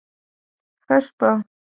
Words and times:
ښه 0.85 0.97
شپه 1.05 1.29